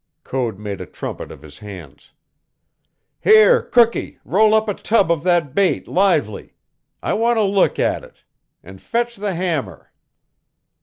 [0.23, 2.11] Code made a trumpet of his hands.
[3.23, 6.55] "Here, cookee, roll up a tub of that bait lively.
[7.03, 8.23] I want to look at it.
[8.63, 9.91] And fetch the hammer!"